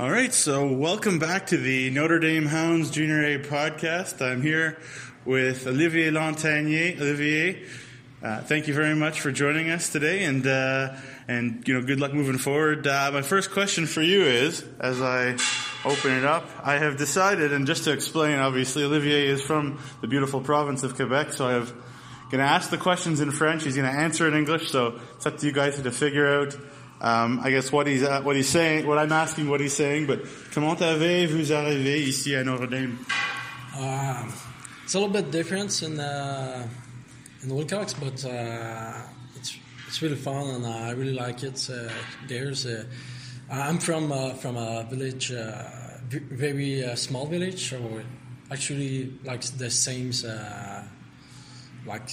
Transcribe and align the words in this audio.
All 0.00 0.12
right, 0.12 0.32
so 0.32 0.64
welcome 0.64 1.18
back 1.18 1.48
to 1.48 1.56
the 1.56 1.90
Notre 1.90 2.20
Dame 2.20 2.46
Hounds 2.46 2.92
Junior 2.92 3.20
A 3.24 3.38
podcast. 3.40 4.24
I'm 4.24 4.42
here 4.42 4.78
with 5.24 5.66
Olivier 5.66 6.12
Lantagne. 6.12 6.96
Olivier, 7.00 7.66
uh, 8.22 8.42
thank 8.42 8.68
you 8.68 8.74
very 8.74 8.94
much 8.94 9.20
for 9.20 9.32
joining 9.32 9.70
us 9.70 9.90
today, 9.90 10.22
and 10.22 10.46
uh, 10.46 10.94
and 11.26 11.66
you 11.66 11.74
know, 11.74 11.84
good 11.84 11.98
luck 11.98 12.14
moving 12.14 12.38
forward. 12.38 12.86
Uh, 12.86 13.10
my 13.12 13.22
first 13.22 13.50
question 13.50 13.86
for 13.86 14.00
you 14.00 14.22
is, 14.22 14.64
as 14.78 15.02
I 15.02 15.36
open 15.84 16.12
it 16.12 16.24
up, 16.24 16.48
I 16.62 16.78
have 16.78 16.96
decided, 16.96 17.52
and 17.52 17.66
just 17.66 17.82
to 17.82 17.92
explain, 17.92 18.38
obviously, 18.38 18.84
Olivier 18.84 19.26
is 19.26 19.42
from 19.42 19.80
the 20.00 20.06
beautiful 20.06 20.40
province 20.40 20.84
of 20.84 20.94
Quebec, 20.94 21.32
so 21.32 21.48
I 21.48 21.54
have 21.54 21.74
going 22.30 22.44
to 22.44 22.48
ask 22.48 22.70
the 22.70 22.78
questions 22.78 23.20
in 23.20 23.32
French. 23.32 23.64
He's 23.64 23.74
going 23.74 23.90
to 23.90 23.98
answer 23.98 24.28
in 24.28 24.34
English, 24.34 24.70
so 24.70 25.00
it's 25.16 25.26
up 25.26 25.38
to 25.38 25.46
you 25.46 25.52
guys 25.52 25.82
to 25.82 25.90
figure 25.90 26.40
out 26.40 26.56
um, 27.00 27.40
I 27.42 27.50
guess 27.50 27.70
what 27.70 27.86
he's 27.86 28.02
uh, 28.02 28.20
what 28.22 28.36
he's 28.36 28.48
saying, 28.48 28.86
what 28.86 28.98
I'm 28.98 29.12
asking, 29.12 29.48
what 29.48 29.60
he's 29.60 29.74
saying. 29.74 30.06
But 30.06 30.20
comment 30.52 30.80
avez-vous 30.80 31.52
arrivé 31.52 32.02
ici 32.08 32.34
à 32.34 32.44
Notre 32.44 32.66
Dame? 32.66 32.98
Uh, 33.76 34.24
it's 34.84 34.94
a 34.94 34.98
little 34.98 35.12
bit 35.12 35.30
different 35.30 35.82
in 35.82 36.00
uh, 36.00 36.66
in 37.42 37.54
Wilcox, 37.54 37.94
but 37.94 38.24
uh, 38.24 39.00
it's 39.36 39.56
it's 39.86 40.02
really 40.02 40.16
fun 40.16 40.48
and 40.48 40.66
I 40.66 40.90
really 40.90 41.14
like 41.14 41.44
it. 41.44 41.68
Uh, 41.70 41.88
there's 42.26 42.66
a, 42.66 42.86
I'm 43.50 43.78
from 43.78 44.10
uh, 44.10 44.34
from 44.34 44.56
a 44.56 44.84
village, 44.90 45.32
very 46.10 46.84
small 46.96 47.26
village, 47.26 47.70
so 47.70 48.00
actually 48.50 49.12
like 49.24 49.42
the 49.42 49.70
same 49.70 50.10
like. 51.86 52.08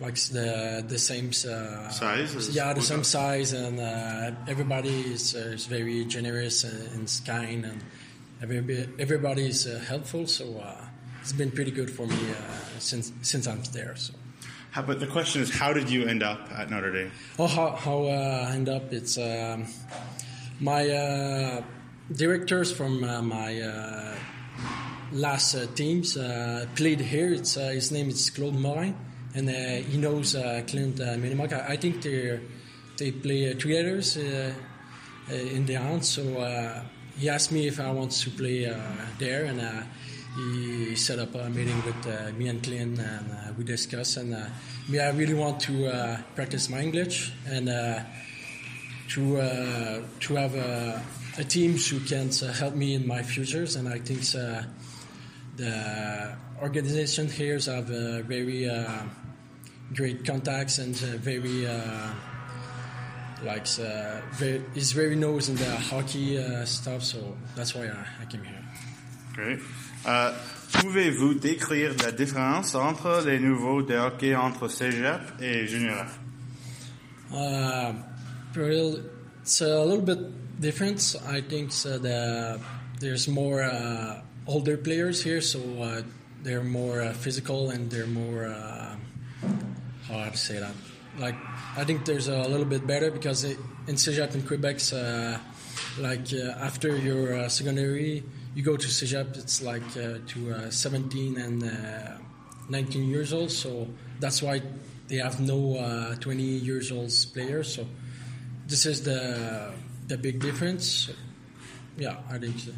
Like 0.00 0.14
the 0.14 0.84
the 0.86 0.98
same 0.98 1.30
uh, 1.30 1.88
size. 1.90 2.54
Yeah, 2.54 2.72
the 2.72 2.82
same 2.82 3.02
size, 3.02 3.52
and 3.52 3.80
uh, 3.80 4.30
everybody 4.46 5.12
is, 5.12 5.34
uh, 5.34 5.54
is 5.54 5.66
very 5.66 6.04
generous 6.04 6.62
and, 6.62 7.10
kind, 7.26 7.64
and 7.64 7.82
everybody 8.40 8.88
everybody 9.00 9.48
is 9.48 9.66
uh, 9.66 9.82
helpful. 9.88 10.28
So 10.28 10.44
uh, 10.58 10.84
it's 11.20 11.32
been 11.32 11.50
pretty 11.50 11.72
good 11.72 11.90
for 11.90 12.06
me 12.06 12.14
uh, 12.14 12.78
since 12.78 13.10
since 13.22 13.48
I'm 13.48 13.60
there. 13.72 13.96
So. 13.96 14.14
How, 14.70 14.82
but 14.82 15.00
the 15.00 15.08
question 15.08 15.42
is, 15.42 15.50
how 15.50 15.72
did 15.72 15.90
you 15.90 16.06
end 16.06 16.22
up 16.22 16.48
at 16.52 16.70
Notre 16.70 16.92
Dame? 16.92 17.10
Oh, 17.36 17.48
how 17.48 17.70
how 17.70 18.06
I 18.06 18.52
end 18.52 18.68
up? 18.68 18.92
It's 18.92 19.18
um, 19.18 19.66
my 20.60 21.64
directors 22.12 22.70
from 22.70 23.00
my 23.00 24.14
last 25.10 25.56
teams 25.74 26.16
played 26.76 27.00
here. 27.00 27.32
It's 27.32 27.54
his 27.54 27.90
name 27.90 28.10
is 28.10 28.30
Claude 28.30 28.54
Morin 28.54 28.94
and 29.38 29.48
uh, 29.48 29.88
he 29.88 29.96
knows 29.98 30.34
uh, 30.34 30.62
Clint 30.66 31.00
uh. 31.00 31.04
I, 31.14 31.72
I, 31.72 31.76
think 31.76 32.02
they 32.02 32.40
they 32.96 33.12
play 33.12 33.54
together 33.54 34.00
in 35.30 35.66
the 35.66 35.74
hand. 35.74 36.04
So 36.04 36.22
he 37.16 37.28
asked 37.28 37.52
me 37.52 37.68
if 37.68 37.78
I 37.78 37.90
want 37.92 38.10
to 38.12 38.30
play 38.30 38.64
there, 39.18 39.44
and 39.44 39.60
he 40.36 40.96
set 40.96 41.20
up 41.20 41.34
a 41.36 41.48
meeting 41.48 41.80
with 41.84 42.36
me 42.36 42.48
and 42.48 42.62
Clint, 42.62 42.98
and 42.98 43.56
we 43.56 43.62
discussed. 43.62 44.16
And 44.16 44.36
me, 44.88 44.98
I 44.98 45.10
really 45.10 45.34
want 45.34 45.60
to 45.60 46.18
practice 46.34 46.68
my 46.68 46.80
English 46.80 47.32
and 47.46 47.68
to 49.10 49.40
uh, 49.40 50.02
to 50.20 50.34
have 50.34 50.54
a, 50.54 51.02
a 51.38 51.44
team 51.44 51.76
who 51.76 52.00
can 52.00 52.28
uh, 52.28 52.52
help 52.52 52.74
me 52.74 52.94
in 52.94 53.06
my 53.06 53.22
futures, 53.22 53.76
and 53.76 53.88
I 53.88 53.98
think 53.98 54.20
uh, 54.34 54.62
the 55.56 56.36
organization 56.60 57.28
here 57.28 57.58
have 57.58 57.90
a 57.90 58.22
very 58.22 58.68
great 59.94 60.24
contacts 60.24 60.78
and 60.78 60.94
uh, 60.94 61.16
very 61.18 61.66
uh, 61.66 62.08
like 63.44 63.66
uh, 63.78 64.20
very, 64.32 64.62
he's 64.74 64.92
very 64.92 65.16
knows 65.16 65.48
in 65.48 65.56
the 65.56 65.76
hockey 65.76 66.38
stuff. 66.64 67.02
So 67.02 67.36
that's 67.54 67.74
why 67.74 67.86
I, 67.86 68.22
I 68.22 68.24
came 68.26 68.42
here. 68.42 68.64
Great. 69.34 69.60
Uh, 70.04 70.32
Pouvez-vous 70.72 71.34
décrire 71.34 71.96
la 72.04 72.12
différence 72.12 72.74
entre 72.74 73.22
les 73.24 73.40
niveaux 73.40 73.82
de 73.82 73.96
hockey 73.96 74.34
entre 74.34 74.68
cégep 74.68 75.20
et 75.40 75.66
junior? 75.66 76.06
Uh, 77.32 77.94
it's 79.42 79.60
a 79.62 79.82
little 79.82 80.04
bit 80.04 80.60
different. 80.60 81.16
I 81.26 81.40
think 81.40 81.72
so 81.72 81.98
the, 81.98 82.60
there's 83.00 83.28
more 83.28 83.62
uh, 83.62 84.20
older 84.46 84.76
players 84.76 85.22
here, 85.22 85.40
so 85.40 85.58
uh, 85.80 86.02
they're 86.42 86.62
more 86.62 87.00
uh, 87.00 87.12
physical 87.14 87.70
and 87.70 87.90
they're 87.90 88.06
more 88.06 88.54
uh, 90.10 90.24
how 90.24 90.30
to 90.30 90.36
say 90.36 90.58
that. 90.58 90.74
Like 91.18 91.34
I 91.76 91.84
think 91.84 92.04
there's 92.04 92.28
a 92.28 92.42
little 92.42 92.66
bit 92.66 92.86
better 92.86 93.10
because 93.10 93.44
it, 93.44 93.58
in 93.86 93.96
Cégep 93.96 94.34
in 94.34 94.42
Quebec, 94.42 94.80
uh, 94.92 95.38
like 95.98 96.32
uh, 96.32 96.64
after 96.64 96.96
your 96.96 97.34
uh, 97.34 97.48
secondary, 97.48 98.22
you 98.54 98.62
go 98.62 98.76
to 98.76 98.86
Cégep. 98.86 99.36
It's 99.36 99.62
like 99.62 99.82
uh, 99.96 100.18
to 100.28 100.52
uh, 100.52 100.70
17 100.70 101.38
and 101.38 101.64
uh, 101.64 102.18
19 102.68 103.08
years 103.08 103.32
old. 103.32 103.50
So 103.50 103.88
that's 104.20 104.42
why 104.42 104.62
they 105.08 105.16
have 105.16 105.40
no 105.40 106.14
20 106.20 106.42
years 106.42 106.92
old 106.92 107.12
players. 107.32 107.74
So 107.74 107.86
this 108.66 108.86
is 108.86 109.02
the 109.02 109.72
the 110.06 110.16
big 110.16 110.40
difference. 110.40 111.10
Yeah, 111.96 112.16
I 112.30 112.38
think 112.38 112.58
so. 112.58 112.72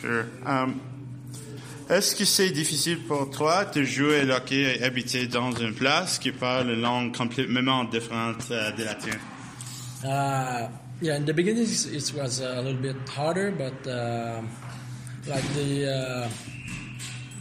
Sure. 0.00 0.26
Um, 0.44 0.99
Est-ce 1.90 2.14
que 2.14 2.24
c'est 2.24 2.50
difficile 2.50 3.00
pour 3.00 3.28
toi 3.30 3.64
de 3.64 3.82
jouer 3.82 4.24
le 4.24 4.34
hockey 4.34 4.76
et 4.76 4.84
habiter 4.84 5.26
dans 5.26 5.50
une 5.50 5.74
place 5.74 6.20
qui 6.20 6.30
parle 6.30 6.70
une 6.70 6.80
langue 6.80 7.16
complètement 7.16 7.82
différente 7.82 8.44
uh, 8.48 8.70
de 8.78 8.84
la 8.84 8.94
tienne? 8.94 9.18
Uh, 10.04 10.68
yeah, 11.02 11.16
in 11.16 11.24
the 11.24 11.32
beginning 11.32 11.66
it 11.66 12.12
was 12.14 12.40
a 12.40 12.62
little 12.62 12.80
bit 12.80 12.94
harder, 13.08 13.50
but 13.50 13.74
uh, 13.88 14.40
like 15.26 15.42
the 15.54 15.88
uh, 15.88 16.28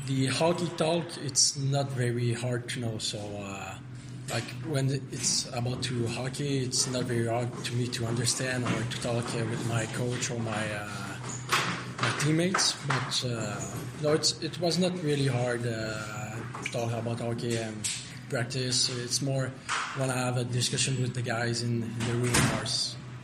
the 0.08 0.26
hockey 0.26 0.68
talk, 0.78 1.06
it's 1.24 1.56
not 1.56 1.92
very 1.92 2.34
hard 2.34 2.68
to 2.70 2.80
know. 2.80 2.98
So 2.98 3.20
uh, 3.20 3.76
like 4.34 4.50
when 4.68 4.90
it's 5.12 5.48
about 5.54 5.84
to 5.84 6.08
hockey, 6.08 6.64
it's 6.64 6.88
not 6.88 7.04
very 7.04 7.28
hard 7.28 7.50
to 7.66 7.76
me 7.76 7.88
to 7.90 8.06
understand 8.08 8.64
or 8.64 8.82
to 8.90 9.02
talk 9.02 9.32
with 9.36 9.68
my 9.70 9.86
coach 9.94 10.32
or 10.32 10.40
my 10.40 10.66
my 11.08 11.09
teammates, 12.20 12.76
but 12.88 13.26
uh, 13.26 13.60
no, 14.04 14.14
it 14.14 14.60
was 14.60 14.78
not 14.78 14.94
really 15.04 15.28
hard 15.28 15.66
uh, 15.66 16.36
to 16.64 16.72
talk 16.72 16.92
about 16.92 17.20
hockey 17.20 17.58
and 17.58 17.90
practice. 18.30 18.90
It's 19.04 19.22
more 19.22 19.52
when 19.98 20.10
I 20.10 20.18
have 20.18 20.38
a 20.38 20.44
discussion 20.44 21.02
with 21.02 21.14
the 21.14 21.22
guys 21.22 21.64
in, 21.64 21.84
in 21.84 22.00
the 22.00 22.14
room 22.14 22.36
or 22.60 22.66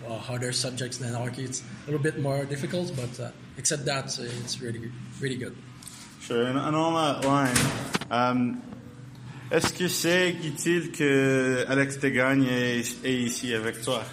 well, 0.08 0.20
harder 0.20 0.52
subjects 0.52 0.98
than 0.98 1.14
hockey. 1.14 1.44
It's 1.44 1.62
a 1.62 1.92
little 1.92 2.02
bit 2.02 2.20
more 2.20 2.46
difficult, 2.46 2.94
but 2.96 3.20
uh, 3.20 3.32
except 3.58 3.86
that, 3.86 4.18
it's 4.20 4.62
really, 4.62 4.92
really 5.20 5.38
good. 5.38 5.56
Sure, 6.22 6.44
and, 6.44 6.58
and 6.58 6.76
on 6.76 6.94
that 6.94 7.28
line, 7.28 7.58
um, 8.10 8.62
est-ce 9.52 9.74
que 9.74 9.88
c'est 9.88 10.32
utile 10.44 10.92
que 10.92 11.66
Alex 11.68 11.98
Degagne 12.00 12.46
est, 12.46 13.06
est 13.06 13.14
ici 13.14 13.54
avec 13.54 13.82
toi? 13.84 14.04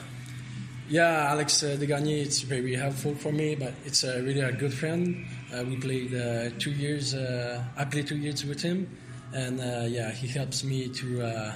Yeah, 0.92 1.30
Alex 1.30 1.62
uh, 1.62 1.74
Degagné, 1.80 2.20
it's 2.20 2.42
very 2.42 2.74
helpful 2.74 3.14
for 3.14 3.32
me, 3.32 3.54
but 3.54 3.72
it's 3.86 4.04
uh, 4.04 4.20
really 4.26 4.40
a 4.42 4.52
good 4.52 4.74
friend. 4.74 5.24
Uh, 5.50 5.64
we 5.64 5.76
played 5.78 6.14
uh, 6.14 6.50
two 6.58 6.70
years, 6.70 7.14
uh, 7.14 7.64
I 7.78 7.86
played 7.86 8.08
two 8.08 8.18
years 8.18 8.44
with 8.44 8.60
him, 8.60 8.86
and 9.32 9.58
uh, 9.58 9.86
yeah, 9.88 10.10
he 10.10 10.28
helps 10.28 10.62
me 10.64 10.90
to 10.90 11.22
uh, 11.22 11.54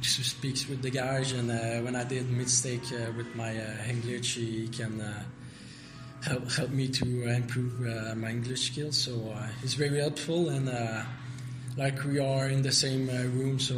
to 0.00 0.24
speak 0.24 0.64
with 0.70 0.80
the 0.80 0.88
guys. 0.88 1.32
And 1.32 1.48
when 1.84 1.94
I 1.94 2.04
did 2.04 2.30
mistake 2.30 2.88
with 3.18 3.36
my 3.36 3.52
English, 3.86 4.36
he 4.36 4.66
can 4.68 4.98
help 6.24 6.50
help 6.50 6.70
me 6.70 6.88
to 6.88 7.28
improve 7.28 7.78
my 8.16 8.30
English 8.30 8.72
skills. 8.72 8.96
So 8.96 9.36
he's 9.60 9.74
very 9.74 10.00
helpful, 10.00 10.48
and 10.48 10.72
like 11.76 12.02
we 12.02 12.18
are 12.18 12.48
in 12.48 12.62
the 12.62 12.72
same 12.72 13.08
room, 13.08 13.58
so 13.58 13.76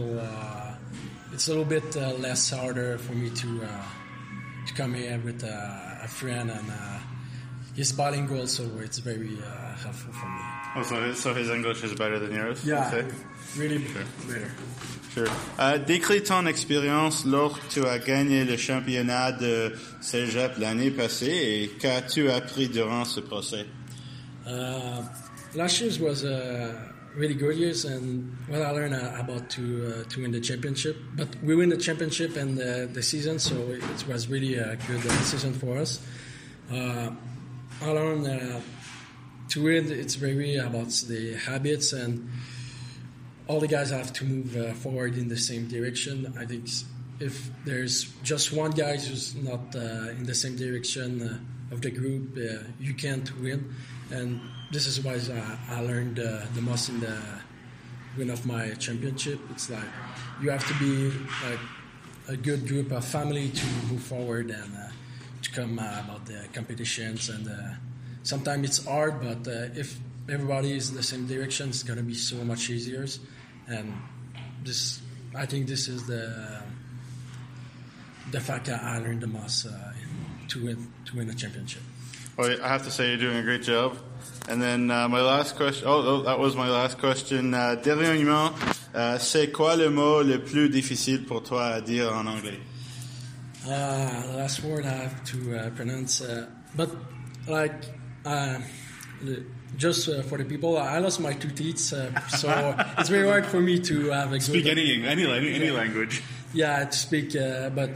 it's 1.32 1.48
a 1.48 1.50
little 1.50 1.64
bit 1.64 1.96
less 2.20 2.50
harder 2.50 2.98
for 2.98 3.14
me 3.14 3.30
to 3.30 3.66
to 4.66 4.74
come 4.74 4.94
here 4.94 5.20
with 5.24 5.42
uh, 5.44 6.04
a 6.04 6.08
friend 6.08 6.50
and 6.50 6.70
uh, 6.70 6.98
he's 7.74 7.92
bilingual, 7.92 8.46
so 8.46 8.64
it's 8.82 8.98
very 8.98 9.36
uh, 9.38 9.74
helpful 9.76 10.12
for 10.12 10.26
me. 10.26 10.40
Oh, 10.76 10.82
so, 10.82 11.12
so 11.14 11.34
his 11.34 11.50
English 11.50 11.82
is 11.82 11.94
better 11.94 12.18
than 12.18 12.32
yours? 12.32 12.64
Yeah, 12.64 13.02
really 13.56 13.84
sure. 13.84 14.02
better. 14.28 14.50
Sure. 15.12 15.28
Uh, 15.58 15.76
décris 15.78 16.22
ton 16.22 16.46
expérience 16.46 17.24
lors 17.24 17.58
que 17.58 17.66
tu 17.68 17.84
as 17.84 17.98
gagné 17.98 18.44
le 18.44 18.56
championnat 18.56 19.32
de 19.32 19.72
Cégep 20.00 20.56
l'année 20.58 20.92
passée 20.92 21.26
et 21.26 21.68
qu'as-tu 21.80 22.30
appris 22.30 22.68
durant 22.68 23.04
ce 23.04 23.18
procès? 23.18 23.66
Uh, 24.46 25.02
last 25.56 25.80
year 25.80 25.90
was 26.00 26.24
uh, 26.24 26.72
really 27.14 27.34
good 27.34 27.56
years, 27.56 27.84
and 27.84 28.36
what 28.48 28.62
I 28.62 28.70
learned 28.70 28.94
uh, 28.94 29.16
about 29.18 29.50
to 29.50 30.04
uh, 30.06 30.08
to 30.10 30.22
win 30.22 30.32
the 30.32 30.40
championship. 30.40 30.96
But 31.14 31.28
we 31.42 31.54
win 31.54 31.68
the 31.68 31.76
championship 31.76 32.36
and 32.36 32.56
the, 32.56 32.88
the 32.92 33.02
season, 33.02 33.38
so 33.38 33.54
it 33.70 34.06
was 34.06 34.28
really 34.28 34.54
a 34.56 34.76
good 34.86 35.04
uh, 35.06 35.10
season 35.22 35.54
for 35.54 35.78
us. 35.78 36.00
Uh, 36.70 37.10
I 37.82 37.90
learned 37.90 38.26
uh, 38.26 38.60
to 39.50 39.62
win. 39.62 39.90
It's 39.90 40.14
very 40.14 40.56
about 40.56 40.90
the 41.08 41.34
habits 41.34 41.92
and 41.92 42.28
all 43.50 43.58
the 43.58 43.66
guys 43.66 43.90
have 43.90 44.12
to 44.12 44.24
move 44.24 44.56
uh, 44.56 44.72
forward 44.74 45.16
in 45.16 45.28
the 45.28 45.36
same 45.36 45.66
direction. 45.66 46.32
I 46.38 46.46
think 46.46 46.68
if 47.18 47.50
there's 47.64 48.04
just 48.22 48.52
one 48.52 48.70
guy 48.70 48.96
who's 48.96 49.34
not 49.34 49.74
uh, 49.74 50.10
in 50.10 50.24
the 50.24 50.34
same 50.36 50.56
direction 50.56 51.20
uh, 51.20 51.38
of 51.70 51.80
the 51.82 51.90
group, 51.90 52.36
uh, 52.36 52.64
you 52.80 52.94
can't 52.94 53.30
win. 53.40 53.74
And 54.10 54.40
this 54.72 54.86
is 54.86 55.00
why 55.00 55.14
I, 55.14 55.76
I 55.76 55.80
learned 55.80 56.18
uh, 56.18 56.42
the 56.54 56.62
most 56.62 56.88
in 56.88 57.00
the 57.00 57.18
win 58.16 58.30
of 58.30 58.44
my 58.44 58.70
championship. 58.74 59.38
It's 59.50 59.70
like 59.70 59.88
you 60.42 60.50
have 60.50 60.66
to 60.66 60.74
be 60.78 61.12
a 62.28 62.36
good 62.36 62.66
group 62.66 62.92
of 62.92 63.04
family 63.04 63.48
to 63.48 63.66
move 63.90 64.02
forward 64.02 64.50
and 64.50 64.76
uh, 64.76 64.88
to 65.42 65.50
come 65.52 65.78
uh, 65.78 66.00
about 66.04 66.26
the 66.26 66.46
competitions. 66.52 67.28
And 67.28 67.48
uh, 67.48 67.74
sometimes 68.22 68.68
it's 68.68 68.84
hard, 68.84 69.20
but 69.20 69.46
uh, 69.48 69.68
if 69.74 69.98
everybody 70.28 70.72
is 70.72 70.90
in 70.90 70.96
the 70.96 71.02
same 71.02 71.26
direction, 71.26 71.70
it's 71.70 71.82
gonna 71.82 72.02
be 72.02 72.14
so 72.14 72.36
much 72.44 72.70
easier. 72.70 73.06
And 73.68 73.94
this, 74.64 75.00
I 75.34 75.46
think, 75.46 75.66
this 75.66 75.88
is 75.88 76.06
the 76.06 76.62
the 78.30 78.40
fact 78.40 78.66
that 78.66 78.80
I 78.82 78.98
learned 78.98 79.22
the 79.22 79.26
most 79.26 79.66
uh, 79.66 79.92
to 80.50 80.64
win 80.64 80.92
to 81.06 81.16
win 81.16 81.30
a 81.30 81.34
championship. 81.34 81.82
Well, 82.36 82.56
I 82.62 82.68
have 82.68 82.84
to 82.84 82.90
say 82.90 83.08
you're 83.08 83.18
doing 83.18 83.36
a 83.36 83.42
great 83.42 83.62
job. 83.62 83.96
And 84.48 84.60
then 84.60 84.90
uh, 84.90 85.08
my 85.08 85.20
last 85.20 85.56
question. 85.56 85.86
Oh, 85.86 86.02
oh, 86.02 86.22
that 86.22 86.38
was 86.38 86.56
my 86.56 86.68
last 86.68 86.98
question. 86.98 87.54
Uh, 87.54 87.76
dernièrement, 87.76 88.52
uh, 88.94 89.18
c'est 89.18 89.52
quoi 89.52 89.76
le 89.76 89.90
mot 89.90 90.22
le 90.22 90.38
plus 90.38 90.68
difficile 90.68 91.24
pour 91.24 91.42
toi 91.42 91.66
à 91.66 91.80
dire 91.80 92.12
en 92.12 92.26
anglais? 92.26 92.58
Uh, 93.66 94.22
the 94.26 94.36
last 94.38 94.64
word 94.64 94.86
I 94.86 94.94
have 94.94 95.22
to 95.24 95.56
uh, 95.56 95.70
pronounce, 95.70 96.22
uh, 96.22 96.46
but 96.74 96.88
like 97.46 97.74
just 99.76 100.06
for 100.24 100.38
the 100.38 100.44
people, 100.44 100.78
I 100.78 100.98
lost 100.98 101.20
my 101.20 101.34
two 101.34 101.50
teeth, 101.50 101.78
so 101.78 102.10
it's 102.98 103.10
very 103.10 103.28
hard 103.28 103.44
for 103.44 103.60
me 103.60 103.78
to 103.80 104.10
have 104.10 104.32
a 104.32 104.40
Speak 104.40 104.66
any 104.66 105.04
any 105.04 105.26
any 105.26 105.70
language. 105.70 106.22
Yeah, 106.54 106.84
to 106.86 106.98
speak, 106.98 107.34
but 107.34 107.90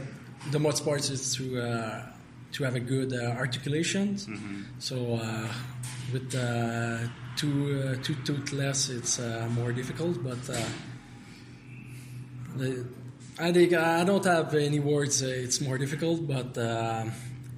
the 0.51 0.59
most 0.59 0.85
part 0.85 1.09
is 1.09 1.35
to 1.35 1.59
uh, 1.59 2.05
to 2.55 2.63
have 2.63 2.75
a 2.75 2.79
good 2.79 3.11
uh, 3.13 3.35
articulation. 3.43 4.17
So 4.79 4.95
uh, 5.15 5.47
with 6.13 6.33
uh, 6.35 7.07
two 7.35 7.55
uh, 7.79 8.03
two 8.03 8.15
toothless, 8.25 8.89
it's 8.89 9.19
uh, 9.19 9.47
more 9.51 9.71
difficult. 9.71 10.23
But 10.23 10.43
uh, 10.49 10.57
the, 12.57 12.85
I 13.39 13.51
think 13.51 13.73
I 13.73 14.03
don't 14.03 14.25
have 14.25 14.53
any 14.55 14.79
words. 14.79 15.21
Uh, 15.21 15.27
it's 15.27 15.59
more 15.61 15.77
difficult, 15.77 16.27
but 16.27 16.55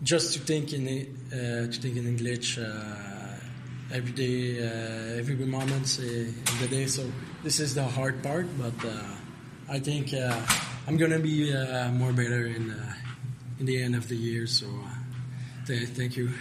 just 0.03 0.33
to 0.33 0.39
think 0.39 0.73
in 0.73 0.83
uh, 0.87 1.71
to 1.71 1.77
think 1.81 1.97
in 1.97 2.05
English. 2.07 2.57
Uh, 2.57 2.65
Every 3.89 4.11
day, 4.11 4.59
uh, 4.59 5.15
every 5.21 5.35
moment 5.47 5.87
uh, 6.01 6.03
in 6.03 6.55
the 6.59 6.67
day. 6.67 6.87
So 6.87 7.09
this 7.41 7.61
is 7.61 7.71
the 7.73 7.85
hard 7.85 8.21
part, 8.21 8.45
but 8.59 8.75
uh, 8.83 8.91
I 9.71 9.79
think 9.79 10.11
uh, 10.13 10.35
I'm 10.85 10.97
gonna 10.97 11.19
be 11.23 11.55
uh, 11.55 11.87
more 11.95 12.11
better 12.11 12.47
in 12.47 12.69
uh, 12.69 12.93
in 13.59 13.65
the 13.65 13.81
end 13.81 13.95
of 13.95 14.07
the 14.07 14.15
year. 14.15 14.47
So 14.47 14.65
uh, 14.65 15.65
th- 15.65 15.89
thank 15.89 16.15
you. 16.17 16.31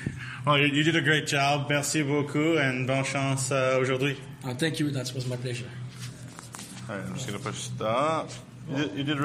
Well, 0.46 0.58
you, 0.58 0.66
you 0.66 0.82
did 0.82 0.96
a 0.96 1.00
great 1.00 1.26
job. 1.26 1.68
Merci 1.68 2.02
beaucoup 2.02 2.58
and 2.58 2.86
bonne 2.86 3.04
chance 3.04 3.50
uh, 3.50 3.78
aujourd'hui. 3.80 4.16
Uh, 4.44 4.54
thank 4.54 4.78
you. 4.80 4.90
That 4.90 5.12
was 5.14 5.26
my 5.26 5.36
pleasure. 5.36 5.70
All 6.88 6.96
right, 6.96 7.04
I'm 7.04 7.14
just 7.14 7.26
gonna 7.26 7.38
push 7.40 7.56
stop. 7.56 8.30
You 8.68 8.76
did, 8.76 8.96
you 8.96 9.04
did 9.04 9.14